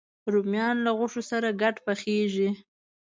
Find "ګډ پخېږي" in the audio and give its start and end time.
1.61-2.49